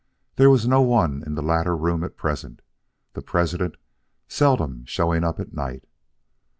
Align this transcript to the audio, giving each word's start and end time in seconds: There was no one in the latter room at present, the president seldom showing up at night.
There 0.35 0.49
was 0.49 0.67
no 0.67 0.81
one 0.81 1.21
in 1.27 1.35
the 1.35 1.43
latter 1.43 1.77
room 1.77 2.03
at 2.03 2.17
present, 2.17 2.63
the 3.13 3.21
president 3.21 3.75
seldom 4.27 4.83
showing 4.87 5.23
up 5.23 5.39
at 5.39 5.53
night. 5.53 5.83